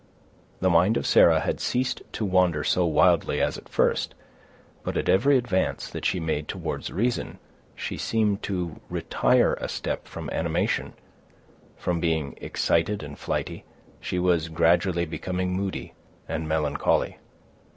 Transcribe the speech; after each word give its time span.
The 0.61 0.69
mind 0.71 0.97
of 0.97 1.05
Sarah 1.05 1.41
had 1.41 1.59
ceased 1.59 2.01
to 2.13 2.25
wander 2.25 2.63
so 2.63 2.87
wildly 2.87 3.39
as 3.39 3.55
at 3.55 3.69
first; 3.69 4.15
but 4.81 4.97
at 4.97 5.07
every 5.07 5.37
advance 5.37 5.91
that 5.91 6.05
she 6.05 6.19
made 6.19 6.47
towards 6.47 6.89
reason, 6.89 7.37
she 7.75 7.97
seemed 7.97 8.41
to 8.41 8.81
retire 8.89 9.53
a 9.61 9.69
step 9.69 10.07
from 10.07 10.27
animation; 10.31 10.93
from 11.77 11.99
being 11.99 12.33
excited 12.41 13.03
and 13.03 13.19
flighty, 13.19 13.63
she 13.99 14.17
was 14.17 14.49
gradually 14.49 15.05
becoming 15.05 15.53
moody 15.55 15.93
and 16.27 16.47
melancholy. 16.49 17.19